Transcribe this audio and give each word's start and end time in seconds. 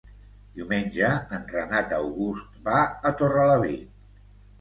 Diumenge 0.59 1.09
en 1.37 1.43
Renat 1.51 1.93
August 1.97 2.55
va 2.69 2.79
a 3.11 3.13
Torrelavit. 3.21 3.93